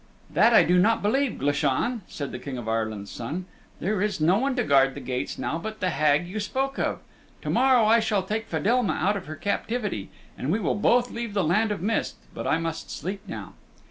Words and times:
"That 0.31 0.51
I 0.51 0.63
do 0.63 0.79
not 0.79 1.03
believe, 1.03 1.37
Glashan," 1.37 2.01
said 2.07 2.31
the 2.31 2.39
King 2.39 2.57
of 2.57 2.67
Ireland's 2.67 3.11
Son. 3.11 3.45
"There 3.79 4.01
is 4.01 4.19
no 4.19 4.39
one 4.39 4.55
to 4.55 4.63
guard 4.63 4.95
the 4.95 4.99
gates 4.99 5.37
now 5.37 5.59
but 5.59 5.79
the 5.79 5.91
Hag 5.91 6.27
you 6.27 6.39
spoke 6.39 6.79
of. 6.79 7.01
To 7.43 7.51
morrow 7.51 7.85
I 7.85 7.99
shall 7.99 8.23
take 8.23 8.47
Fedelma 8.49 8.93
out 8.93 9.15
of 9.15 9.27
her 9.27 9.35
captivity, 9.35 10.09
and 10.35 10.51
we 10.51 10.59
will 10.59 10.73
both 10.73 11.11
leave 11.11 11.35
the 11.35 11.43
Land 11.43 11.71
of 11.71 11.83
Mist. 11.83 12.15
But 12.33 12.47
I 12.47 12.57
must 12.57 12.89
sleep 12.89 13.21
now." 13.27 13.53